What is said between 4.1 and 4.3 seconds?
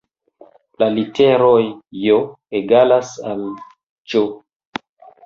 Ĝ